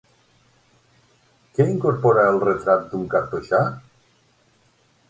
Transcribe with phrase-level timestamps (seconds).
[1.59, 3.63] Què incorpora el Retrat d'un cartoixà?